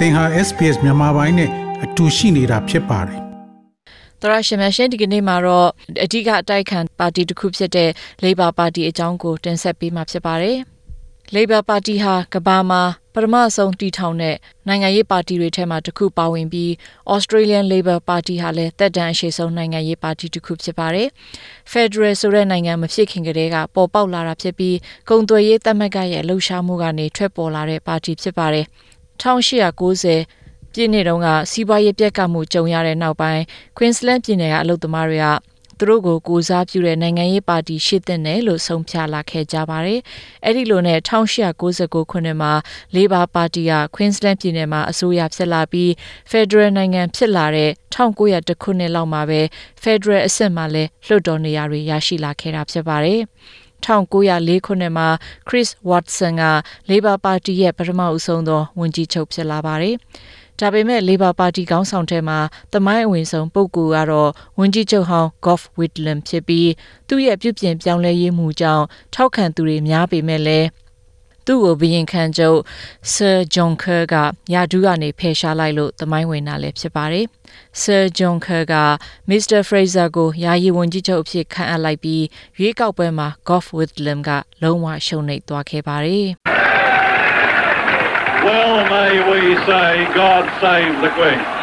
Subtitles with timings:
[0.00, 1.50] သင်ဟာ SPS မြန်မာပိုင်းနဲ့
[1.84, 3.20] အတူရှိနေတာဖြစ်ပါတယ်
[4.22, 5.68] တရရှိမရှိဒီကနေ့မှာတော့
[6.04, 7.90] အဓိကအတိုက်ခံပါတီတစ်ခုဖြစ်တဲ့
[8.22, 10.56] Labor Party အကြောင်းကိုတင်ဆက်ပေးမှာဖြစ်ပါတယ်။
[11.34, 12.82] Labor Party ဟာကမ္ဘာမှာ
[13.14, 14.36] ပထမဆုံးတည်ထောင်တဲ့
[14.68, 16.70] နိုင်ငံရေးပါတီတွေထဲမှာတစ်ခုပါဝင်ပြီး
[17.14, 21.08] Australian Labor Party ဟာလည်းတက်တန်းအရှိဆုံးနိုင်ငံရေးပါတီတစ်ခုဖြစ်ပါတယ်။
[21.72, 24.76] Federal ဆိုတဲ့နိုင်ငံမဖြစ်ခင်ကတည်းကပေါ်ပေါက်လာတာဖြစ်ပြီး
[25.10, 28.66] ကုံသွယ်ရေးတမက်ကရဲ့လှုပ်ရှားမှုကနေထွက်ပေါ်လာတဲ့ပါတီဖြစ်ပါတယ်။
[29.22, 33.42] 1890ပြည့်နှစ်တုန်းကစီးပွားရေးပြက်ကမှုကြုံရတဲ့နောက်ပိုင်း
[33.76, 35.26] Queensland ပြည်နယ်ကအလုပ်သမားတွေက
[35.78, 40.00] သူတို့ကိုကိုစားပြုတဲ့နိုင်ငံရေးပါတီရှိတဲ့နယ်လို့ဆုံးဖြတ်လာခဲ့ကြပါတယ်။
[40.44, 42.52] အဲ့ဒီလိုနဲ့1899ခုနှစ်မှာ
[42.94, 45.90] Labor Party က Queensland ပြည်နယ်မှာအစိုးရဖြစ်လာပြီး
[46.30, 49.40] Federal နိုင်ငံဖြစ်လာတဲ့1900ခုနှစ်လောက်မှာပဲ
[49.82, 53.20] Federal အဆင့်မှာလဲလွှတ်တော်နေရာတွေရရှိလာခဲ့တာဖြစ်ပါတယ်။
[53.86, 55.08] 1904ခုနှစ်မှာ
[55.48, 56.44] Chris Watson က
[56.90, 59.96] Labor Party ရဲ့ပထမအဆုံးသောဝန်ကြီးချုပ်ဖြစ်လာပါတယ်။
[60.60, 62.38] ဒါပေမဲ့ Labor Party ခေါင်းဆောင်ထဲမှာ
[62.72, 66.70] သမိုင်းအဝင်ဆုံးပုဂ္ဂိုလ်ကတော့ဝန်ကြီးချုပ်ဟောင်း Gough Whitlam ဖြစ်ပြီး
[67.08, 70.66] သူ့ရဲ့ပြုပြင်ပြောင်းလဲရေးမှုကြောင့်ထောက်ခံသူတွေများပေမဲ့လည်း
[71.46, 72.58] သူ့ကိုဘရင်ခံချုပ်
[73.12, 74.14] Sir John Kerr က
[74.52, 77.26] ယာဒူးကနေဖယ်ရှားလိုက်လို့သမိုင်းဝင်တာလည်းဖြစ်ပါတယ်။
[77.82, 78.74] Sir John Kerr က
[79.30, 79.60] Mr.
[79.68, 82.24] Fraser ကိုယာယီဝန်ကြီးချုပ်အဖြစ်ခန့်အပ်လိုက်ပြီး
[82.58, 84.30] ရွေးကောက်ပွဲမှာ Gough Whitlam က
[84.62, 86.28] လုံးဝရှုံးနိမ့်သွားခဲ့ပါတယ်။
[88.46, 91.59] Well may we say God save the Queen.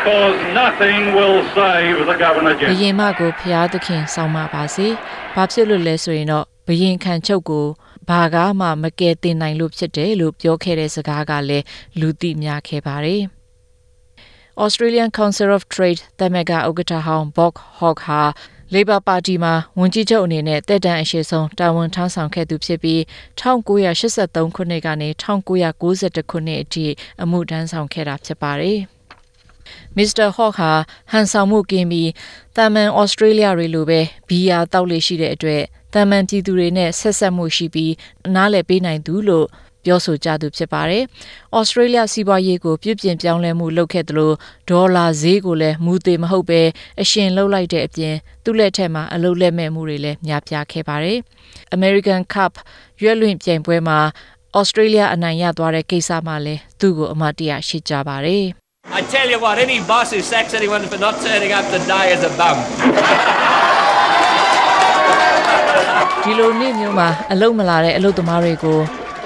[0.00, 4.86] Because nothing will save the governor general ဘယင်မကိုဖျားသခင်ဆောင်းမပါစေ။
[5.34, 7.66] ဘာဖြစ်လို့လဲဆိုရင်တော့ဘယင်ခံချုပ်ကို
[8.08, 11.64] ဘာကမှမကယ်တင်နိုင်လို့ဖြစ်တယ်လို့ပြောခဲ့တဲ့စကားကလည်း
[12.00, 13.22] လူသိများခဲ့ပါတယ်။
[14.64, 18.22] Australian Council of Trade တမကဥက္ကဋ္ဌဟောင်း Bob Hawke ဟာ
[18.74, 23.00] Labor Party မှာဝန်ကြီးချုပ်အနေနဲ့တက်တန်းအရှိဆုံးတာဝန်ထမ်းဆောင်ခဲ့သူဖြစ်ပြီး
[23.40, 26.86] 1983ခုနှစ်ကနေ1992ခုနှစ်အထိ
[27.22, 28.80] အမှုထမ်းဆောင်ခဲ့တာဖြစ်ပါတယ်။
[29.96, 30.70] မစ္စတာဟော့ဟာ
[31.10, 32.10] ဟန်ဆောင်မှုကင်းပြီး
[32.56, 35.62] တာမန်ဩစတြေးလျတွေလိုပဲဘီယာတောက်လေရှိတဲ့အတွက်
[35.94, 37.92] တာမန်ပြည်သူတွေနဲ့ဆက်ဆက်မှုရှိပြီး
[38.34, 39.48] နားလည်ပေးနိုင်သူလို့
[39.84, 41.04] ပြောဆိုကြသူဖြစ်ပါတယ်။
[41.56, 44.34] ဩစတြေးလျစီးပွားရေးကိုပြုပြင်ပြောင်းလဲမှုလုပ်ခဲ့တယ်လို့
[44.68, 46.60] ဒေါ်လာဈေးကိုလည်းမူသေးမဟုတ်ပဲ
[47.02, 48.14] အရှင်လှုပ်လိုက်တဲ့အပြင်
[48.44, 51.18] သူ့လက်ထက်မှာအလုပ်လက်မဲ့မှုတွေလည်းများပြားခဲ့ပါတယ်။
[51.76, 52.52] American Cup
[53.02, 53.98] ရွက်လွင့်ပြိုင်ပွဲမှာ
[54.58, 58.46] ဩစတြေးလျအနိုင်ရသွားတဲ့ကိစ္စမှာလည်းသူ့ကိုအမတ်တရရှိကြပါတယ်။
[59.00, 62.08] I tell you what, any boss who sacks anyone for not turning up to die
[62.14, 62.56] is a bum.
[66.24, 68.80] ဒီလိုနေ့မျိုးမှာအလုတ်မလာတဲ့အလုတ်သမားတွေကို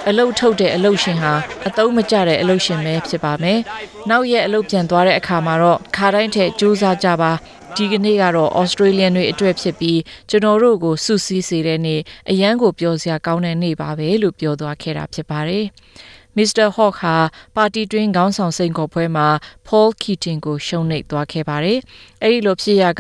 [0.09, 1.35] အလုတ်ထုတ်တဲ့အလုတ်ရှင်ဟာ
[1.69, 3.59] အတုံးမကျတဲ့အလုတ်ရှင်ပဲဖြစ်ပါမယ်။
[4.11, 7.33] နောက်ရက်အလုတ်ပြန်သွားတဲ့အခါမှာတော့ခါတိုင်းထက်စူးစမ်းကြပါ
[7.77, 15.65] ဒီကနေ့ကတော့ Australian တွေအတွက်ဖြစ်ပြီးကျွန်တော်တို့ကိုစုစည်းစေတဲ့နေ့အရန်ကိုပြောစရာကောင်းတဲ့နေ့ပါပဲလို့ပြောသွားခဲ့တာဖြစ်ပါတယ်။
[16.37, 17.15] မစ္စတာဟော့ဟာ
[17.57, 19.29] ပါတီတွင်းခေါင်းဆောင်စိန်ခေါ်ပွဲမှာ
[19.67, 21.79] Paul Keating ကိုရှုံးနိမ့်သွားခဲ့ပါတယ်။
[22.23, 22.91] အဲဒီလိုဖြစ်ရက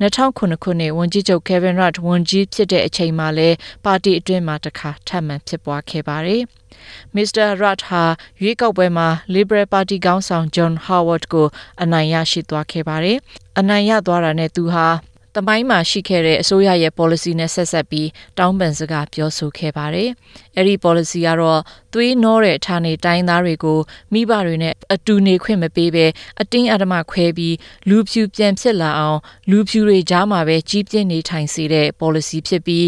[0.00, 3.48] 2009ခုနှစ်ဝန်ကြီးချုပ် Kevin Rudd ဝန်ကြီးဖြစ်တဲ့အချိန်မှာလဲ
[3.84, 6.42] ပါတီအတွင်းမှာတခါထပ်မံဖြစ်ပွားခဲ့ပါတယ်။
[7.14, 7.46] Mr.
[7.62, 8.04] Rudd ဟာ
[8.42, 11.46] ရွေးကောက်ပွဲမှာ Liberal Party ခေါင်းဆောင် John Howard ကို
[11.82, 13.18] အနိုင်ရရှိသွားခဲ့ပါတယ်။
[13.58, 14.88] အနိုင်ရသွားတာနဲ့သူဟာ
[15.36, 18.08] တမိုင်းမှာရှိခဲ့တဲ့အစိုးရရဲ့ policy နဲ့ဆက်ဆက်ပြီး
[18.38, 20.10] တောင်းပန်စကားပြောဆိုခဲ့ပါတယ်။
[20.56, 21.60] အဲ့ဒီ policy ကတော့
[21.94, 23.78] သွေးနှောတဲ့ဌာနေတိုင်းသားတွေကို
[24.12, 26.06] မိဘတွေနဲ့အတူနေခွင့်မပေးဘဲ
[26.40, 27.56] အတင်းအဓမ္မခွဲပြီး
[27.88, 29.18] လူဖြူပြန်ဖြစ်လာအောင်
[29.50, 32.86] လူဖြူတွေကြားမှာပဲကြီးပြင်းနေထိုင်စေတဲ့ policy ဖြစ်ပြီး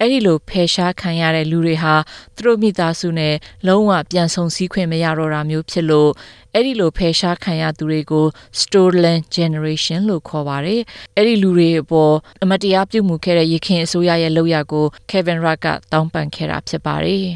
[0.00, 1.94] အဲ့ဒီလိုဖယ်ရှားခံရတဲ့လူတွေဟာ
[2.36, 3.34] သူတို့မိသားစုနဲ့
[3.66, 6.10] လုံးဝပြန်ဆုံစည်းခွင့်မရတော့တာမျိုးဖြစ်လို့
[6.54, 8.26] အဲ့ဒီလိုဖယ်ရှားခံရသူတွေကို
[8.60, 10.82] stolen generation လို့ခေါ်ပါတယ်
[11.16, 17.26] အဲ့ဒီလူတွေအပေါ်အမတရားပြုမှုခဲ့တဲ့ရခင်အစိုးရရဲ့လုပ်ရကို Kevin Rudd ကတောင်းပန်ခဲ့တာဖြစ်ပါတယ်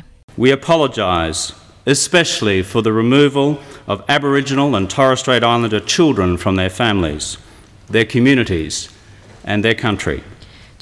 [0.43, 1.41] We apologize
[1.87, 3.49] especially for the removal
[3.93, 7.25] of Aboriginal and Torres Strait Islander children from their families,
[7.89, 8.75] their communities,
[9.45, 10.23] and their country.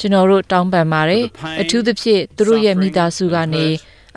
[0.00, 1.24] ကျွန်တော်တို့တောင်းပန်ပါတယ်
[1.60, 3.66] အထူးသဖြင့်သူတို့ရဲ့မိသားစုကနေ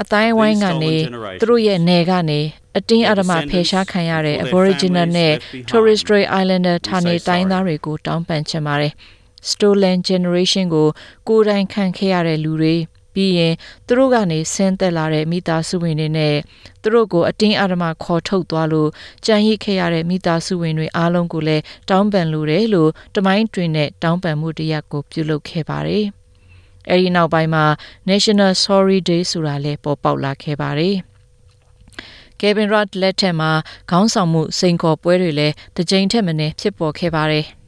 [0.01, 0.95] အတိုင်းဝိုင်းကနေ
[1.39, 2.39] သူတို့ရဲ့နယ်ကနေ
[2.77, 5.33] အတင်းအဓမ္မဖယ်ရှားခံရတဲ့ Aboriginal နဲ့
[5.69, 8.93] Torres Strait Islander ဌာနေတိုင်းသားတွေကိုတောင်းပန်ချင်ပါတယ်။
[9.51, 10.87] Stolen Generation ကို
[11.27, 12.75] ကိုယ်တိုင်ခံခဲ့ရတဲ့လူတွေ
[13.13, 13.53] ပြီးရင်
[13.87, 16.35] သူတို့ကနေဆင်းသက်လာတဲ့မိသားစုဝင်တွေနဲ့
[16.81, 18.89] သူတို့ကိုအတင်းအဓမ္မခေါ်ထုတ်သွားလို့
[19.25, 26.05] ကြံရိခဲ့ရတဲ့မိသားစုဝင်တွေအားလုံးကိုလည်းတောင်းပန်လိုတယ်လို့တမိုင်းတွင်နဲ့တောင်းပန်မှုတရားကိုပြုလုပ်ခဲ့ပါတယ်။
[26.89, 27.65] အဲဒီနောက်ပိုင်းမှာ
[28.09, 30.95] National Sorry Day ဆိုတာလည်းပေါ်ပေါက်လာခဲ့ပါတယ်။
[32.39, 33.51] Kevin Rudd လက်ထက်မှာ
[33.91, 37.47] ခေါင်းဆောင်မှုစိန်ခေါ်ပွဲတွေလည်းတစ်ကြိမ်ထက်မနည်းဖြစ်ပေါ်ခဲ့ပါတယ်။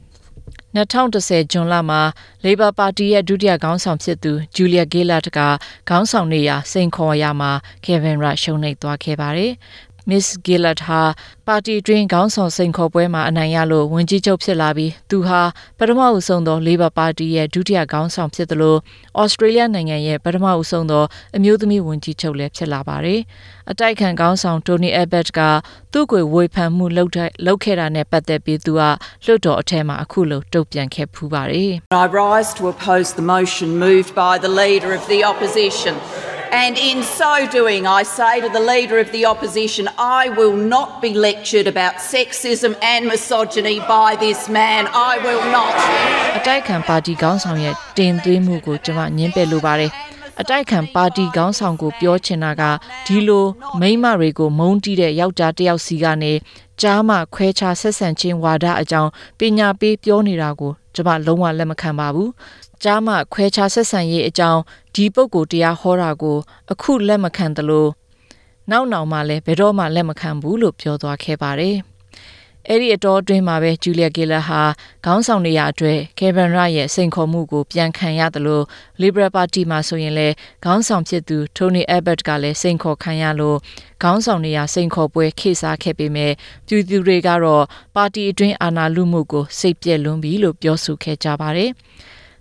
[0.76, 2.00] 2010ဂျွန်လမှာ
[2.44, 5.38] Labor Party ရဲ့ဒုတိယခေါင်းဆောင်ဖြစ်သူ Julia Gillard က
[5.88, 7.52] ခေါင်းဆောင်နေရာစိန်ခေါ်ရမှာ
[7.84, 9.52] Kevin Rudd ရှုံးနိမ့်သွားခဲ့ပါတယ်။
[10.10, 11.02] Miss Gillard ဟာ
[11.46, 15.40] ပါတီတွင်ခေါင်းဆောင်စိန်ခေါ်ပွဲမှာအနိုင်ရလို့ဝန်ကြီးချုပ်ဖြစ်လာပြီးသူဟာ
[15.78, 18.76] ပထမအဦးဆုံးသော Labor Party ရဲ့ဒုတိယခေါင်းဆောင်ဖြစ်သလို
[19.22, 21.04] Australia နိုင်ငံရဲ့ပထမဦးဆုံးသော
[21.36, 23.20] အမျိုးသမီးဝန်ကြီးချုပ်လည်းဖြစ်လာပါတယ်။
[23.70, 25.40] အတိုက်ခံခေါင်းဆောင် Tony Abbott က
[25.92, 28.82] သူ့ကိုဝေဖန်မှုလုပ်တဲ့လုပ်ခဲ့တာနဲ့ပတ်သက်ပြီးသူက
[29.24, 31.72] လွှတ်တော်အထက်မှာအခုလိုတုံ့ပြန်ခဲ့ဖူးပါတယ်။
[32.04, 35.94] I rise to oppose the motion moved by the Leader of the Opposition.
[36.64, 41.02] And in so doing, I say to the Leader of the Opposition, I will not
[41.02, 44.82] be lectured about sexism and misogyny by this man.
[45.10, 45.74] I will not.
[46.38, 49.90] အတိုက်ခံပါတီခေါင်းဆောင်ရဲ့တင်သွင်းမှုကိုကျွန်မညှင်းပယ်လိုပါတယ်
[50.40, 52.62] အတိုက်ခံပါတီခေါင်းဆောင်ကိုပြောချင်တာက
[53.06, 53.46] ဒီလို
[53.80, 56.32] မိမတွေကိုမုန်းတီးတဲ့ယောက်ျားတစ်ယောက်စီကနေ
[56.80, 62.30] ကြားမှခွဲခြားဆက်ဆံခြင်းဝါဒအကြောင်းပညာပေးပြောနေတာကိုကျွန်မလုံးဝလက်မခံပါဘူး
[62.82, 64.60] ကြားမှခွဲခြားဆက်ဆံရေးအကြောင်း
[64.94, 66.38] ဒီပုဂ္ဂိုလ်တရားဟောတာကို
[66.72, 67.88] အခုလက်မခံသလို
[68.70, 71.76] နောက်နောက်မှလည်းဘယ်တော့မှလက်မခံဘူးလို့ပြောသွားခဲ့ပါတယ်။
[72.70, 74.62] အဲ့ဒီအတော်အတွင်းမှာပဲဂျူလီယာဂီလာဟာ
[75.04, 78.64] ခေါင်းဆောင်နေရအတွက်ကေဗန်ရရဲ့စိန်ခေါ်မှုကိုပြန်ခံရတယ်လို့
[79.00, 80.34] Liberal Party မှာဆိုရင်လည်း
[80.64, 83.58] ခေါင်းဆောင်ဖြစ်သူ Tony Abbott ကလည်းစိန်ခေါ်ခံရလို့
[84.02, 86.32] ခေါင်းဆောင်နေရစိန်ခေါ်ပွဲခေစားခဲ့ပေမဲ့
[86.66, 87.64] ပြည်သူတွေကတော့
[87.94, 91.70] ပါတီအတွင်းအာဏာလုမှုကိုစိတ်ပြက်လွန်းပြီလို့ပြောဆိုခဲ့ကြပါတယ်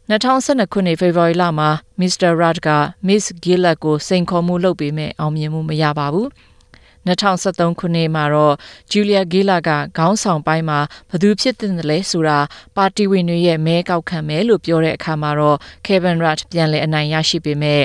[0.10, 1.70] 2012ခုနှစ်ဖေဖော်ဝါရီလမှာ
[2.00, 2.32] Mr.
[2.42, 2.70] Rudd က
[3.08, 6.28] Miss Gillard ကိုစိန်ခေါ်မှုလုပ်ပေမဲ့အောင်မြင်မှုမရပါဘူး။
[7.08, 8.56] 2013ခုနှစ်မှာတော့
[8.92, 10.80] ဂျူလီယာဂီလာကခေါင်းဆောင်ပိုင်းမှာ
[11.10, 12.40] ဘသူဖြစ်တဲ့လဲဆိုတာ
[12.76, 17.82] ပါတီဝင်တွေရဲ့မဲကောက်ခံမယ်လို့ပြောတဲ့အခါမှာတော့ Kevin Rudd ပြန်လည်အနိုင်ရရှိပေမဲ့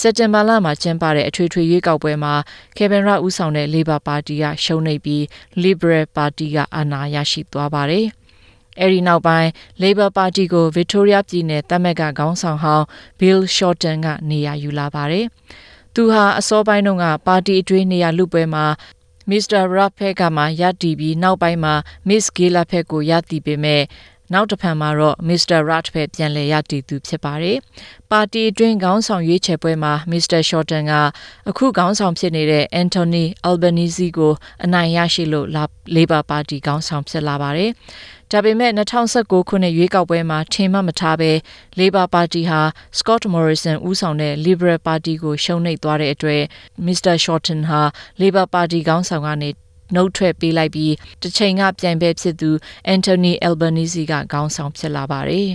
[0.00, 2.34] စက်တင်ဘာလမှာကျင်းပတဲ့အထွေထွေရွေးကောက်ပွဲမှာ
[2.76, 5.22] Kevin Rudd ဦးဆောင်တဲ့ Labor Party ကရှုံးနိမ့်ပြီး
[5.62, 8.06] Liberal Party ကအာဏာရရှိသွားပါတယ်။
[8.80, 9.48] အဲဒီနောက်ပိုင်း
[9.82, 12.84] Labor Party ကို Victoria ပြည်နယ်တမက်ကခေါင်းဆောင်ဟောင်း
[13.20, 15.26] Bill Shorten ကနေရာယူလာပါတယ်။
[15.94, 18.64] သူဟာအစောပိုင်းတုန်းကပါတီအတွင်းနေရာလူပွဲမှာ
[19.30, 21.74] မစ္စတာရာဖက်ကမှရတည်ပြီးနောက်ပိုင်းမှာ
[22.08, 23.82] မစ်ဂေလာဖက်ကိုရတည်ပေမဲ့
[24.32, 27.58] နောက်တစ်ဖန်မှာတော့မစ္စတာရတ်ဖက်ပြန်လည်ရတည်သူဖြစ်ပါတယ်။
[28.10, 30.92] ပါတီအတွင်းခေါင်းဆောင်ရွေးချယ်ပွဲမှာမစ္စတာရှော့တန်က
[31.48, 34.32] အခုခေါင်းဆောင်ဖြစ်နေတဲ့အန်တိုနီအယ်ဘနီဇီကို
[34.64, 35.46] အနိုင်ရရှိလို့
[35.94, 37.70] လေဘာပါတီခေါင်းဆောင်ဖြစ်လာပါတယ်။
[38.32, 38.72] ဒါပေမဲ့
[39.14, 41.32] 2019ခုနှစ်ရွေးကောက်ပွဲမှာထင်မှတ်မထားဘဲ
[41.78, 42.60] Labor Party ဟာ
[42.98, 46.42] Scott Morrison ဦးဆောင်တဲ့ Liberal Party ကိုရှုံးနိမ့်သွားတဲ့အတွက်
[46.86, 47.14] Mr.
[47.24, 47.82] Shorten ဟာ
[48.20, 49.50] Labor Party ခေါင်းဆောင်ကနေ
[49.93, 52.49] နှုတ်ထွက်ပေးလိုက်ပြီးတစ်ချိန်ကပြိုင်ဘက်ဖြစ်သူ
[52.95, 55.49] Anthony Albanese ကခေါင်းဆောင်ဖြစ်လာပါတယ်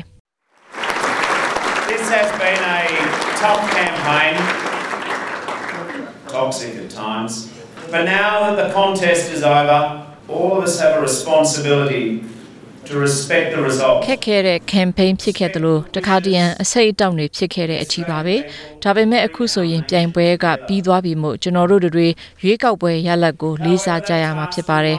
[1.91, 2.83] This has been a
[3.43, 4.35] tough campaign,
[6.37, 7.33] toxic at times.
[7.93, 9.81] But now that the contest is over,
[10.35, 12.05] all of us have a responsibility
[12.90, 18.36] to respect the result ခက်ခဲတဲ့ campaign ဖြစ်ခဲ့တယ်လို့တခါတရံအစိတ်အတောက်တွေဖြစ်ခဲ့တဲ့အချီပါပဲ
[18.84, 22.08] ဒါပေမဲ့အခုဆိုရင်ပြိုင်ပွဲကပြီးသွားပြီမို့ကျွန်တော်တို့တွေ
[22.44, 24.98] ရွေးကောက်ပွဲရလဒ်ကိုလေးစားကြရမှာဖြစ်ပါတယ်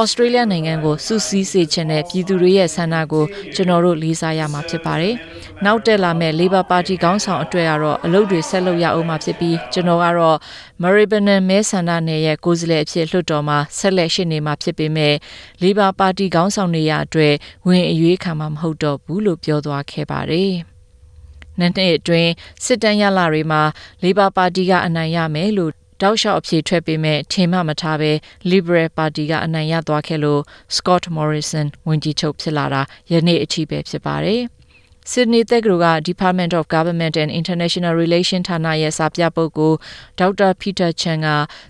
[0.00, 3.24] ဩစတြေးလျနိုင်ငံကိုစူးစီးစေချင်တဲ့ပြည်သူတွေရဲ့ဆန္ဒကို
[3.54, 5.14] ကျွန်တော်တို့လေးစားရမှာဖြစ်ပါတယ်။
[5.64, 10.38] နောက်တက်လာမဲ့ Labor Party ခေါင်းဆောင်အတွက်ကတော့အလုပ်တွေဆက်လုပ်ရအောင်မှာဖြစ်ပြီးကျွန်တော်ကတော့
[10.82, 15.14] Maribyrnong မဲဆန္ဒနယ်ရဲ့ကိုယ်စားလှယ်အဖြစ်လွှတ်တော်မှာဆက်လက်ရှိနေမှာဖြစ်ပေမဲ့
[15.62, 17.34] Labor Party ခေါင်းဆောင်နေရအတွက်
[17.66, 20.54] ဝင်အရွေးခံမှာမဟုတ်တော့ဘူးလို့ပြောသွားခဲ့ပါတယ်။
[21.58, 22.30] နှစ်အတွင်း
[22.64, 23.62] စစ်တမ်းရလာတွေမှာ
[24.02, 28.12] Labor Party ကအနိုင်ရမယ်လို့ တောက်လျှောက်အဖြေထွက်ပေမဲ့ထင်မှမထားပဲ
[28.50, 30.42] Liberal Party ကအနိုင်ရသွားခဲ့လို့
[30.76, 32.82] Scott Morrison ဝန်ကြီးချုပ်ဖြစ်လာတာ
[33.12, 34.42] ယနေ့အထိပဲဖြစ်ပါတယ်။
[35.10, 39.78] Sydney တက္ကသိုလ်က Department of Government and International Relations ဌာနရဲ့စာပြပုဂ္ဂိုလ်
[40.18, 41.28] ဒေါက်တာ Peter Chan က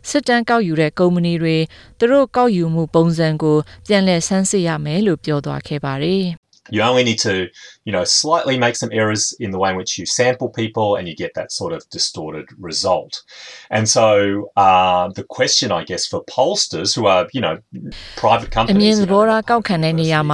[0.08, 1.58] စစ်တမ်းကောက်ယူတဲ့ကုမ္ပဏီတွေ
[1.98, 3.58] သူတို့ကောက်ယူမှုပုံစံကို
[3.88, 6.26] ပြန်လည်ဆန်းစစ်ရမယ်လို့ပြောသွားခဲ့ပါတယ်။
[6.70, 7.48] You only need to,
[7.84, 11.08] you know, slightly make some errors in the way in which you sample people and
[11.08, 13.22] you get that sort of distorted result.
[13.70, 17.58] And so uh, the question, I guess, for pollsters who are, you know,
[18.16, 18.98] private companies.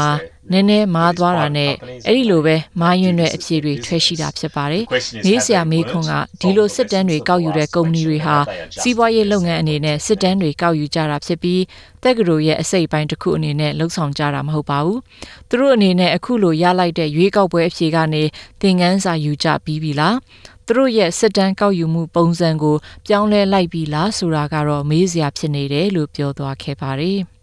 [0.09, 1.73] န ည်းနည်းမားသွားတာနဲ့
[2.07, 4.85] အဲ့ဒီလိုပဲမားယွန်းတဲ့အဖြစ်တွေထွက်ရှိတာဖြစ်ပါတယ်။
[5.25, 8.37] မေးစရာမေးခွန်းကဒီလိုစစ်တမ်းတွေကောက်ယူတဲ့ကုမ္ပဏီတွေဟာ
[8.81, 11.63] စီးပွားရေးလုပ်ငန်းအနေနဲ့စစ်တမ်းတွေကောက်ယူကြတာဖြစ်ပြီး
[12.03, 14.99] တက်ကရိုရဲ့အစိတ်ပိုင်းတစ်ခုအနေနဲ့လှုပ်ဆောင်ကြတာမဟုတ်ပါဘူး။
[15.49, 18.23] သူတို့အနေနဲ့အခုလိုရလိုက်တဲ့ရွေးကောက်ပွဲအဖြေကနေ
[18.61, 20.17] သင်ခန်းစာယူကြပြီးပြီလား။
[20.67, 22.77] သူတို့ရဲ့စစ်တမ်းကောက်ယူမှုပုံစံကို
[23.07, 27.19] ပြောင်းလဲလိုက်ပြီလားဆိုတာကတော့မေးစရာဖြစ်နေတယ်လို့ပြောသွားခဲ့ပါတယ်။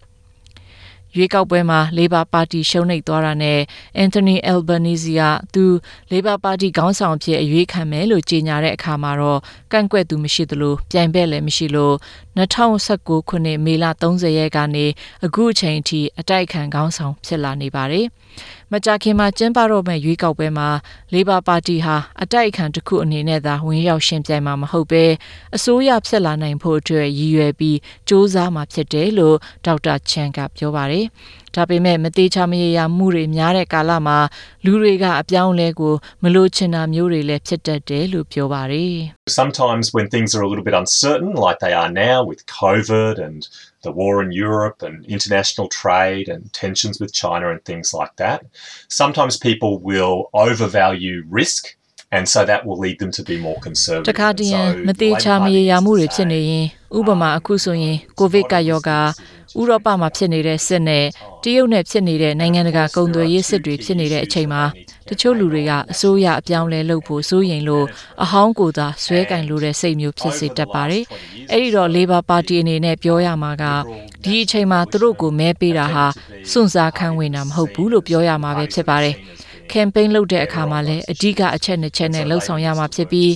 [1.18, 3.60] ရွေးကောက်ပွဲမှာ Labor Party ရှုံးနိမ့်သွားတာနဲ့
[4.04, 5.22] Anthony Albanese က
[5.54, 5.66] သူ
[6.12, 9.40] Labor Party ခေါင်းဆောင်ဖြစ်အရွေးခံမယ်လို့ကြေညာတဲ့အခါမှာတော့
[9.72, 11.96] ကန့်ကွက်သူမရှိသလိုပြိုင်ဘက်လည်းမရှိလို့
[12.38, 14.86] 2019ခုနှစ်မေလ30ရက်ကနေ
[15.26, 18.06] အခုအချိန်အထိအတိုက်အခံခေါင်းဆောင်ဖြစ်လာနေပါတယ်။
[18.72, 20.70] မကြာခင်မှာကျင်းပတော့မယ့်ရွေးကောက်ပွဲမှာ
[21.14, 25.06] လေဘာပါတီဟာအတိုက်အခံတစ်ခုအနေနဲ့သာဝင်ရောက်ရှင်ပြိုင်မှာမဟုတ်ဘဲ
[25.56, 27.78] အစိုးရဖြစ်လာနိုင်ဖို့အတွက်ရည်ရွယ်ပြီး
[28.08, 31.06] စ조사မှာဖြစ်တယ်လို့ဒေါက်တာချန်ကပြောပါတယ်။
[31.57, 34.19] ဒါပေမဲ့မသေးချာမရေရာမှုတွေများတဲ့ကာလမှာ
[34.65, 38.95] လူတွေကအပြောင်းအလဲကိုမလိုချင်တာမျိုးတွေလည်းဖြစ်တတ်တယ်လို့ပြောပါတယ်။
[39.41, 43.41] Sometimes when things are a little bit uncertain like they are now with COVID and
[43.87, 48.39] the war in Europe and international trade and tensions with China and things like that.
[48.89, 51.63] Sometimes people will overvalue risk
[52.12, 54.18] and so that will lead them to be more တ conservative.
[54.20, 56.66] ခါတည်းရန်မသေးချာမရေရာမှုတွေဖြစ်နေရင်
[56.98, 59.00] ဥပမာအခုဆိုရင်ကိုဗစ်ကရောဂါ
[59.60, 61.06] ဥရောပမှာဖြစ်နေတဲ့စစ်နဲ့
[61.44, 64.64] တရုတ်နဲ့ဖြစ်နေတဲ့နိုင်ငံတကာကုန်သွယ်ရေးစစ်တွေဖြစ်နေတဲ့အချိန်မှာ
[65.10, 67.86] တချို့လူတွေကအစိုးရအပြောင်းလဲလုပ်ဖို့စိုးရိမ်လို့
[68.24, 71.04] အဟောင်းကိုသာဆွဲကင်လို့တဲ့စိတ်မျိုးဖြစ်စေတတ်ပါတယ်။
[71.52, 73.64] အဲ့ဒီတော့ Labor Party အနေနဲ့ပြောရမှာက
[74.24, 76.06] ဒီအချိန်မှာသူတို့ကိုမဲပေးတာဟာ
[76.52, 79.16] စွန့်စားခံဝင်တာမဟုတ်ဘူးလို့ပြောရမှာပဲဖြစ်ပါတယ်။
[79.74, 83.32] campaign လုပ်တဲ့အခါမှာလည်းအဓိကအချက်နှစ်ချက်နဲ့လှုပ်ဆောင်ရမှာဖြစ်ပြီး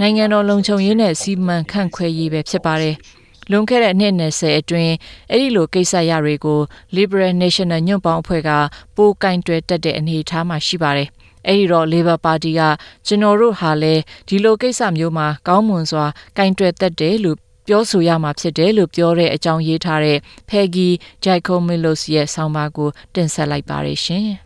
[0.00, 2.94] နိုင်ငံတော်လုံခြုံရေးနဲ့စီမံခန့်ခွဲရေးပဲဖြစ်ပါတယ်။
[3.50, 4.92] လွန်ခဲ့တဲ့နှစ်20အတွင်း
[5.30, 6.60] အဲ့ဒီလိုကိစ္စရတွေကို
[6.96, 8.50] Liberal National ညွန့်ပေါင်းအဖွဲ့က
[8.96, 11.08] ပိုကင်တွယ်တက်တဲ့အနေအထားမှာရှိပါတယ်။
[11.46, 12.60] အဲ့ဒီတော့ Labor Party က
[13.06, 16.04] ကျွန်တော်တို့ဟာလည်းဒီလိုကိစ္စမျိုးမှာကောင်းမွန်စွာ
[16.36, 20.18] ကင်တွယ်တက်တယ်လို့ပြောဆိုရမှာဖြစ်တယ်လို့ပြောတဲ့အကြောင်းရေးထားတဲ့
[20.48, 20.88] Peggy
[21.24, 24.28] Giacomilos ရဲ့ဆောင်းပါးကိုတင်ဆက်လိုက်ပါရရှင်။